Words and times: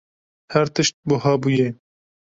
Her 0.53 0.67
tişt 0.75 0.95
buha 1.07 1.33
bûye. 1.41 1.67